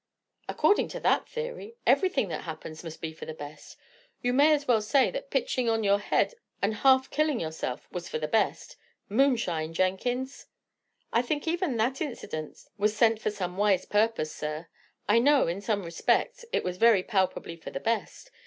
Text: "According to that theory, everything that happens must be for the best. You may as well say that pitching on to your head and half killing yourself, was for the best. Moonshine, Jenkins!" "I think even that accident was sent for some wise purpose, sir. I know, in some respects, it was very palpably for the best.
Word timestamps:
"According 0.49 0.87
to 0.89 0.99
that 1.01 1.29
theory, 1.29 1.75
everything 1.85 2.27
that 2.29 2.41
happens 2.45 2.83
must 2.83 3.01
be 3.01 3.13
for 3.13 3.27
the 3.27 3.35
best. 3.35 3.77
You 4.19 4.33
may 4.33 4.51
as 4.51 4.67
well 4.67 4.81
say 4.81 5.11
that 5.11 5.29
pitching 5.29 5.69
on 5.69 5.81
to 5.83 5.85
your 5.85 5.99
head 5.99 6.33
and 6.59 6.73
half 6.77 7.11
killing 7.11 7.39
yourself, 7.39 7.87
was 7.91 8.09
for 8.09 8.17
the 8.17 8.27
best. 8.27 8.77
Moonshine, 9.09 9.73
Jenkins!" 9.75 10.47
"I 11.13 11.21
think 11.21 11.47
even 11.47 11.77
that 11.77 12.01
accident 12.01 12.65
was 12.79 12.97
sent 12.97 13.21
for 13.21 13.29
some 13.29 13.57
wise 13.57 13.85
purpose, 13.85 14.33
sir. 14.33 14.69
I 15.07 15.19
know, 15.19 15.45
in 15.45 15.61
some 15.61 15.83
respects, 15.83 16.45
it 16.51 16.63
was 16.63 16.77
very 16.77 17.03
palpably 17.03 17.55
for 17.55 17.69
the 17.69 17.79
best. 17.79 18.31